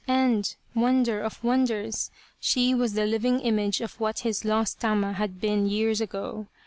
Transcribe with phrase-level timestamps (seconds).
[0.07, 2.09] And wonder of wonders!
[2.39, 6.47] She was the living image of what his lost Tama had been years ago.